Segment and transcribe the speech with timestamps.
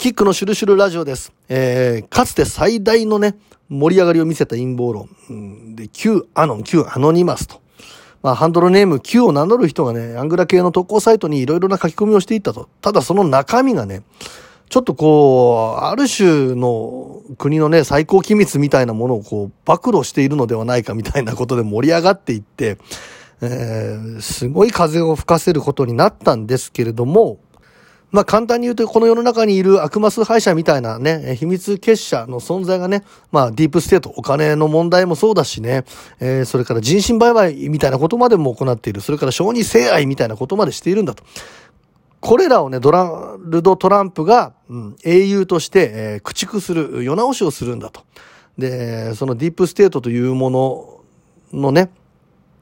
[0.00, 1.30] キックのシュルシュルラジオです。
[1.50, 3.36] えー、かつて最大のね、
[3.68, 5.76] 盛り上がりを見せた陰謀論。
[5.76, 7.60] で、Q アノン、Q アノニマスと。
[8.22, 12.70] まあ、ハンドルネーム Q を名乗る人がね、アングラ系の投稿サイトにいろいろな書き込みをしていったと。
[12.80, 14.02] ただその中身がね、
[14.70, 22.78] ちょっとこう、ある種の国のね、最高機密みたいなものをこう、暴露しているのではないかみたいなことで盛り上がっていって、
[23.42, 27.38] えー、すごい風を吹かせることになったんですけれども、
[28.10, 35.84] まあ簡単に言うと、この世の中にいる悪魔崇拝者みたいなね、秘密結社の存在がね、まあディープステート、お金の問題もそうだしね、
[36.18, 39.00] えー、それから人身売買みたいなことまでも行っている。
[39.00, 41.22] それから小児性愛みたいなことまでしているんだと。
[42.20, 48.02] これらをね、ドナルド・トランプが、うん、英雄として、えー、駆逐する、世直しをするんだと。
[48.58, 51.00] で、そのディープステートというもの
[51.52, 51.90] のね、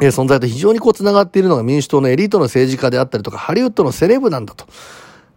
[0.00, 4.66] えー、存在と非常にこう繋がっているのが民主党のエリートの政治家であったりとか、ハリウッドのセレブなんだと。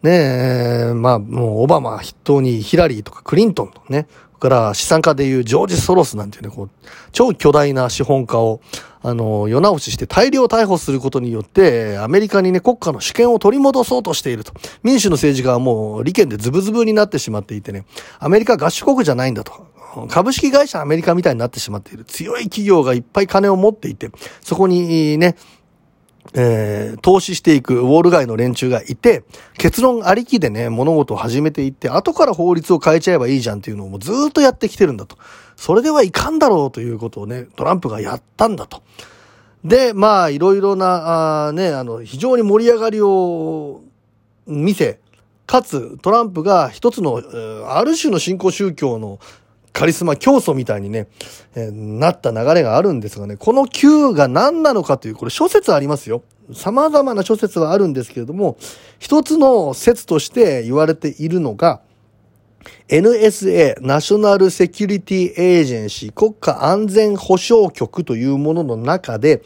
[0.04, 4.08] ねえ、まあ、もうオバマ筆頭にヒラリーとかクリントンとね、
[4.40, 6.70] から資産家でいうジョージ・ソロスなんていうね、こう、
[7.12, 8.62] 超巨大な資本家を、
[9.02, 14.54] あの、世直しして大量逮捕することによって、アメリカにね、国家の主権を取り戻そうとしていると。
[14.84, 17.86] 民主の政治家はもう利権でズブズブになってしまっていてね、
[18.20, 19.54] アメリカ合衆国じゃないんだと。
[20.10, 22.04] 株式会社アメリカみたいになってしまっている。
[22.04, 25.38] 強い企業がいっぱい金を持っていて、そこにね、
[26.34, 29.24] えー、投資していくウォール街の連中がいて、
[29.58, 35.18] 結論ありきでね、物事を始めていって、後から法律を変えちゃえばいいじゃんっていうのをもうずっとやってきてるんだと。
[35.56, 38.84] それではいかんだろうということをね、トランプがやったんだと。
[39.64, 43.82] で、まあ、いろいろな、あね、あの、非常に盛り上がりを
[44.46, 45.00] 見せ、
[45.48, 47.22] かつ、トランプが一つの、
[47.68, 49.20] ある種の新興宗教の
[49.76, 51.08] カリスマ教祖みたいにね、
[51.54, 56.24] えー、なった流れがあるんですがね、この Q が何なのかという、これ諸説ありますよ。
[56.54, 58.58] 様々な諸説はあるんですけれども、
[59.00, 61.82] 一つの説として言われているのが、
[62.88, 69.44] NSA、ナショナルセキュリティエージェンシー、国家安全保障局というものの中で、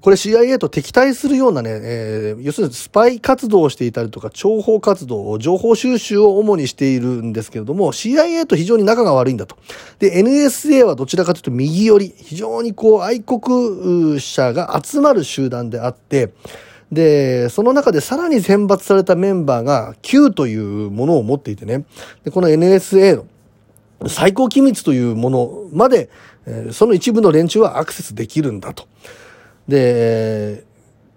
[0.00, 9.56] これ CIA と敵対するようなね、えー、要するにスパイ活動をしていたりとか、諜報活動を、情報収集を主にしているんですけれども、CIA と非常に仲が悪いんだと。
[9.98, 16.32] で、NSA はどちらかというと右寄り、非常にこう愛国者が集まる集団であって、
[16.90, 21.84] で、その中でさらに選抜されたメンバーが Q というものを持っていてね、
[22.24, 23.26] でこの NSA の
[24.08, 26.08] 最高機密というものまで、
[26.72, 28.88] その一部の連中はアクセスできるんだと。
[29.70, 30.64] で、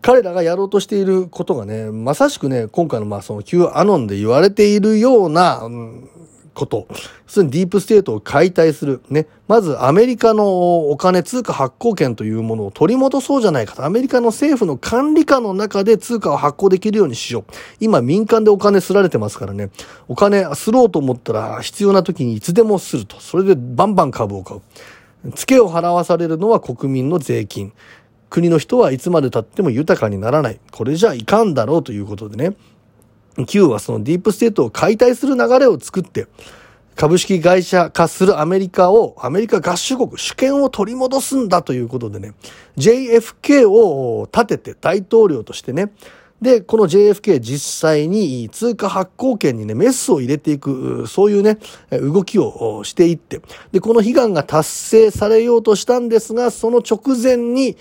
[0.01, 6.09] 彼らがやろうとしていることがね、まさしくね、今回のまあその Q アノンで言われているような、うん
[6.53, 6.87] こと。
[7.27, 9.01] すでにディープステートを解体する。
[9.09, 9.27] ね。
[9.47, 13.83] まずアメリカのお金通貨発行権というものを取り戻そうじゃないかと。
[13.83, 17.53] アメリカの政府の管理下の中で通貨を発行できるようにしよう。
[17.79, 19.69] 今民間でお金すられてますからね。
[20.07, 23.19] お金すろうと思ったら必要な時にいつでもすると。
[23.19, 24.61] それでバンバン株を買う。
[25.31, 27.73] 付けを払わされるのは国民の税金。
[28.33, 30.59] 国の人はいつまで経っても豊かにならない。
[30.71, 32.55] これじゃいかんだろうということでね。
[33.45, 36.25] Q はそのディープステートを解体する流れを作って、
[36.95, 42.33] 株式会社化するアメリカを、アメリカ合衆国、主権を取り戻すんだということでね、
[42.75, 45.91] JFK を立てて大統領としてね、
[46.41, 51.59] で、この JFK 実際に通貨発行権にね、メスを入れていく、そういうね、
[51.91, 57.77] 動きをしていって、で、この悲願が達成されようとしたんですが、その直前に、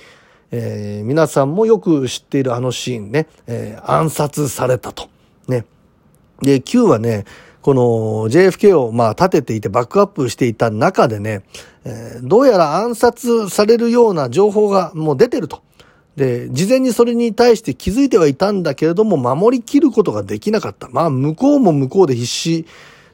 [0.53, 5.09] えー、皆さんもよく知っているあのシーンね、えー、暗殺されたと。
[5.49, 5.65] ね。
[6.43, 7.25] で、Q はね、
[7.63, 7.83] この
[8.29, 11.43] JFK をまあ立てていてバックアップしていた中でね、
[11.85, 15.63] えー、どうやら暗殺されるような情報がもう出てると。
[16.17, 20.89] で、事前にそれに対して気づいてはいたんだけれども、守りきることができなかった。
[20.91, 22.67] まあ、向こうも向こうで必死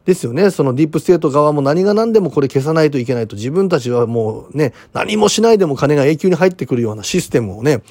[0.04, 0.50] ですよね。
[0.50, 7.82] そのディープステート側も何が何でもこれ消さないといけないと自分たちはもうね、何もしないでも金が永久に入ってくるようなシステムをね、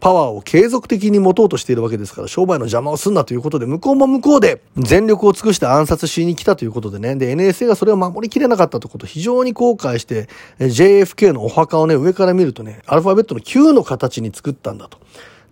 [0.00, 10.28] パワーを継続的に持とうとしているわけですから、商売の邪魔をすんなということで、向こうも向こうで全力を尽くして暗殺しに来たということでね、で、NSA がそれを守りきれなかったということを非常に後悔して、
[10.58, 14.98] JFK のお墓をね、上から見るとね、アルファベットの Q の形に作ったんだと。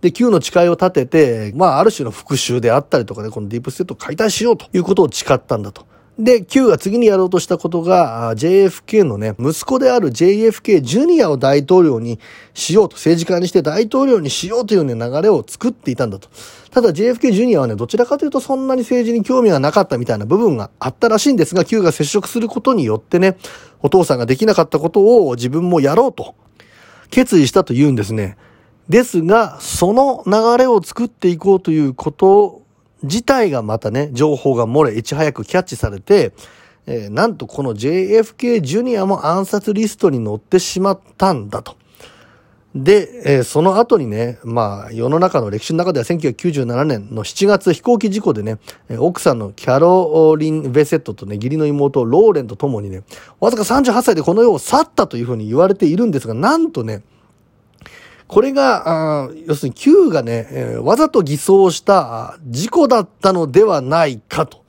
[0.03, 5.85] で、Q の誓いを立てて、まあ、ある種の復讐であったりとかね、このディープステートを解体しようということを誓ったんだと。
[6.19, 12.19] で、Q が次にやろうとしたことが、JFK のね、息子である JFK ジュニアを大統領に
[12.53, 16.29] しようと、政治家にして大統領にしようというね、流れを作っていたんだと。
[16.69, 23.37] ただ JFK ジュニアはね、どちらかというとそんなに政治に興味がなかったみたいな部分があったらしいんですが、Q が接触することによってね、
[23.81, 26.35] お父さんができなかったことを自分もやろうと、
[27.09, 28.37] 決意したというんですね。
[28.87, 32.62] ですが、その流れを作っていこうということ
[33.03, 36.33] 自体がまたね、情報が漏れ、いち早くキャッチされて、
[36.85, 41.75] えー、なんとこの JFK ジュニアも暗殺リストに載ってしまったんだと。
[42.75, 48.57] で、えー、その後にね、まあ、世の中の歴史の中では1997年の7月飛行機事故でね、
[48.97, 53.03] 奥さんのキャロリン・ベセットとね、義理の妹ローレンと共にね、
[53.39, 57.03] わずか38歳でこの世を去ったというふうに言われているんですが、なんとね、
[58.33, 64.63] これが、要するに Q がね、え、わざと偽装した事故だったのではないかと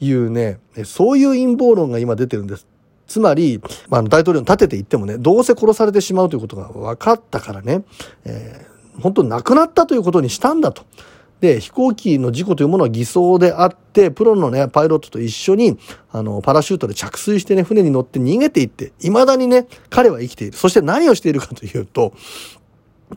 [0.00, 2.66] いうね、そういう陰謀論が今出てるんです。
[3.06, 7.84] つまり、まあ、大統領に立てていってもね、どうせ殺されてしまうということが分かったからね、
[8.24, 10.82] えー、本当亡くなったということにしたんだと。
[11.40, 15.78] で、飛行機の事故というものは偽装であって、プロのね、パイロットと一緒に、
[16.10, 20.56] あの、パラシュートで着水してね、船に乗って逃げていって、未だにね、彼は生きている。
[20.56, 22.12] そして何をしているかというと、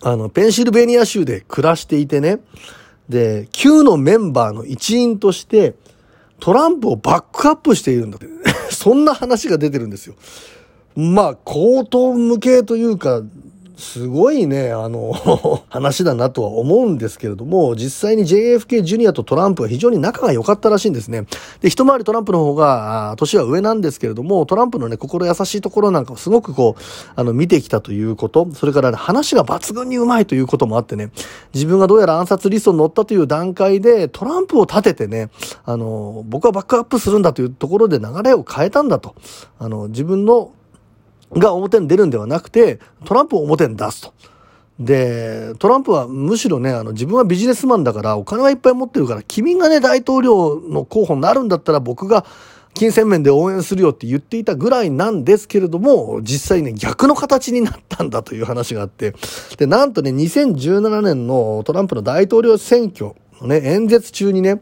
[0.02, 2.40] あの、ペンシルベニア州で暮らしていてね、
[3.10, 5.76] で、Q のメンバーの一員として、
[6.40, 8.28] トランプをバックアップしているんだって。
[8.72, 10.16] そんな話が出てるんですよ。
[10.96, 13.22] まあ、口頭無形というか、
[13.82, 15.12] すごいね、あの
[15.68, 21.26] 話だなとは思うんですけれども、実際に JFK ジュニアとトランプは非常に仲が良かったらしいんですね。
[21.62, 26.82] で、一回りトランプの方が、年は上なんですけれども、トランプのね、心優しいところなんかをすごくこう、
[27.16, 31.12] あの、見てきたということ、それから、ね、話が抜群にうまいということもあってね、
[31.56, 35.32] 自分がどうやら暗殺リストに乗ったという段階で、トランプを立ててね、
[35.66, 39.16] あの、僕はバックアップするんだというところで流れを変えたんだと。
[39.58, 40.52] あの、自分の
[41.34, 44.14] が表に出るんではなくて、トランプを表に出すと。
[44.80, 52.26] で、トランプはむしろね、あの、自分はビジネスマンだから、お金はいっぱい持ってるから、君がね、大統領の候補になるんだったら僕が
[52.74, 59.14] 金銭面で応援するよって言っていたぐらいなんですけれども、実際ね、逆の形になったんだという話があって、
[59.58, 64.62] で、なんとね、2017年のトランプの大統領選挙のね、演説中にね、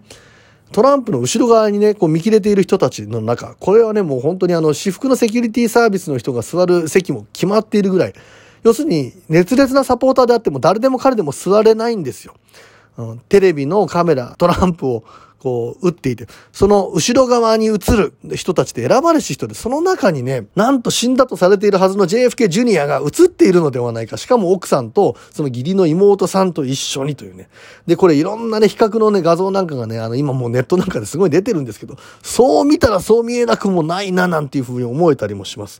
[0.71, 8.13] トランプの後ろ側にね、こう見切れている人たちの中、これはね、もう本当にあの、私服のセキュリティサービスの人が座る席も決まっているぐらい、
[8.63, 12.35] 要するに熱烈なサポーターであっても誰でも彼でも座れないんですよ。
[12.99, 15.03] うん、テレビのカメラ、トランプを
[15.39, 24.17] こう、打っていて、その後ろ側に映る人たちで選ばれし人で、その中にね、なんと死んだとされているはずの JFK ジュニアが映っているのではないか。
[24.17, 27.49] しかも奥さんと、その義理の妹さんと一緒にというね。
[27.87, 35.79] で、これいろんなね、比較のね、画像なんかがね、あの、今もうネットなんかですごい出てるんですけど、そう見たらそう見えなくもないな、なんていうふうに思えたりもします。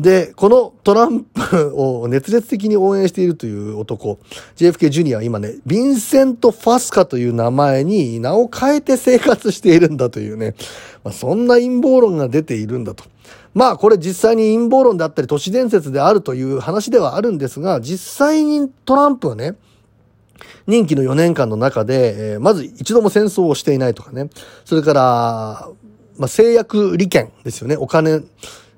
[0.00, 4.18] で、このトランプを熱烈的に応援しているという男、
[4.56, 10.54] JFK ジュニアは今ね、ヴィンセント・ファスカという名前に名を変えて生活しているんだというね、
[11.04, 13.04] まあ、そんな陰謀論が出ているんだと。
[13.52, 19.56] まあこれ実際に陰謀論であったり都市伝説であるという話ではあるんですが、実際にトランプはね、
[20.66, 24.30] 任期の4年間の中で、えー、まず一度も戦争をしていないとかね、
[24.64, 25.68] それから、
[26.16, 28.22] まあ、製薬利権ですよね、お金、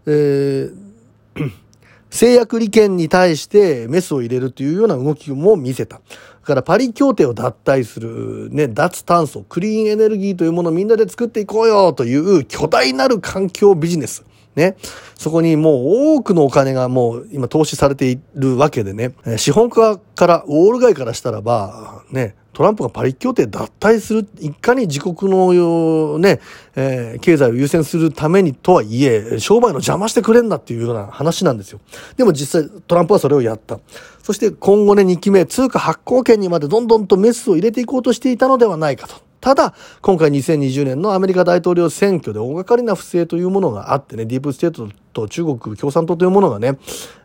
[0.07, 0.92] えー
[2.11, 5.97] 制約利権に対してメスを入れるというような動きも見せた。
[5.97, 6.03] だ
[6.47, 14.25] からパリ協定を脱退する、ね、脱炭素、クリーンエネルギーというものをみんなで作っていこうよという巨大なる環境ビジネス。
[14.57, 14.77] ね。
[15.17, 26.41] そこにもう多くのお金がもう今投資されているわけでね、資本家から、ウォール街からしたらば、ね、トランプがパリ協定脱退する、いかに自国のね、
[26.77, 31.81] えー、経済を優先するためにとはいえ、商売の邪魔してくれんなっていうような話なんですよ。
[32.17, 33.81] でも実際トランプはそれをやった。
[34.23, 39.32] そして今後ね、2期目、通貨発行権にまでどんどんとメスを入れていこうとしていたのではないかと。
[39.43, 46.79] ただ、今回2020年のアメリカ大統領選挙で大掛かりな不正というものがあってね、ディープステートと中国共産党というものがね、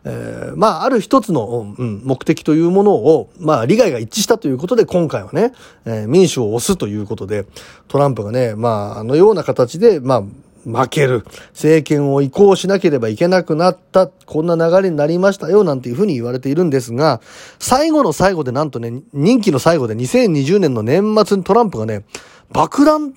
[0.04, 5.52] えー、まあ、ある一つの、うん、目的というものを、まあ、利害が一致したということで、今回はね、
[5.84, 7.46] えー、民主を押すということで、
[7.86, 10.22] トランプがね、まあ、あのような形で、まあ、
[10.68, 11.24] 負ける。
[11.50, 14.06] 政権を移行しなければいけなくなった。
[14.06, 15.64] こんな流れになりましたよ。
[15.64, 17.20] なんていうふうに言われているんですが、
[17.58, 22.04] 最後の最後でなんとね、任期の最後で2020年の年末にトランプがね、
[22.52, 23.14] 爆弾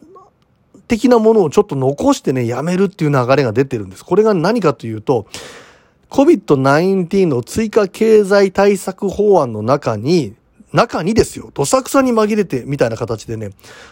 [0.88, 4.04] 的なものをちょっと残してね、やめるっていう流れが出てるんです。
[4.04, 5.26] これが何かというと、
[6.10, 10.36] COVID-19 の追加経済対策法案の中に、
[10.74, 13.50] 中にですよ、どさくさに紛れてみたいな形でね、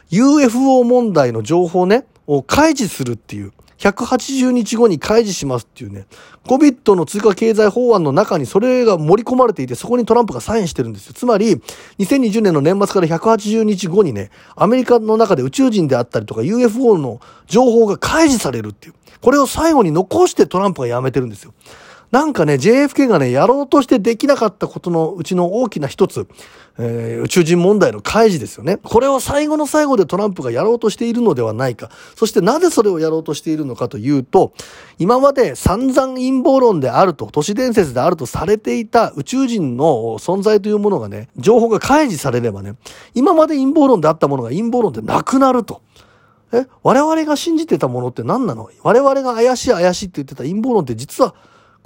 [0.10, 6.06] UFO 問題の情報ね、を開示するっていう、180日後に開示しますっていうね、
[6.46, 11.14] COVID の追加経済法案の中にそれが盛り込まれていて、そこにトランプがサインしてるんですよ。
[11.14, 11.56] つまり、
[11.98, 18.94] 2020年の年末から180日後にね、アメリカの中で宇宙人であったりとか UFO の情報が開示されるっていう。
[19.22, 21.54] これを最後に残してトランプが辞めてるんですよ。
[22.12, 26.28] なんかね、JFK がね、やろうとしてできなかったことのうちの大きな一つ、
[26.80, 28.78] えー、宇宙人問題の開示ですよね。
[28.78, 31.92] これを最後の最後でトランプがやろうとしているのではないか。
[32.16, 34.54] そしてなぜそれをやろうとしているのかというと、
[34.98, 42.74] 今まで散々陰謀論であると、都市伝説であるとされていた宇宙人の存在というものがね、情報が開示されればね、
[43.13, 45.82] 今まで陰謀論であったものが陰謀論でなくなると。
[46.51, 48.72] え我々が信じてたものって何なの？
[48.82, 51.36] 我々が怪しい怪しいって言ってた陰謀論って実は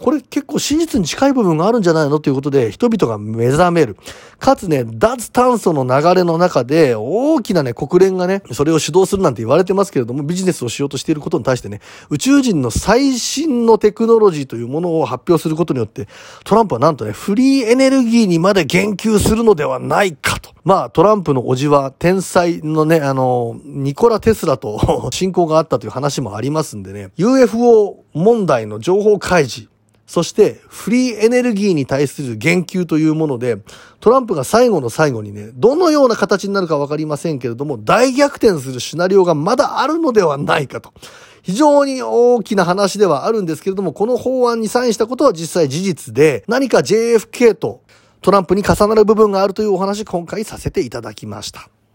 [0.04, 2.20] これ結構真実に近い部分があるんじゃないの？
[2.20, 3.96] ということで人々が目覚める。
[4.38, 11.80] かつね、脱炭素の流れの中で大きなね、国連がね、それを主導するなんて言われてますけれども、ビジネスをしようとしていることに対してね、
[12.10, 16.10] 宇宙人の最新のテクノロジーというものを発表することによって、
[16.44, 20.52] トランプはなんとね、フリーエネルギーにまで言及するのではないかと。
[20.66, 29.70] まあ、トランプの叔父は天才のね、あの、ニコラ・テスラと 親交があったという話もありますんでね、UFO 問題の情報開示、
[30.14, 33.58] そしてフリーエネルギーに対する言及というもので、
[34.00, 40.94] トランプが最後の最後にね、どのような形になるかわかりませんけれども、大逆転するシナリオがまだあるのではないかと。
[41.42, 47.82] 非常に大きな話ではあるんですけれども、この法案にサインしたことは実際事実で、何か JFK と
[48.22, 51.70] トランプに重なる部分があるというお話、今回させていただきました。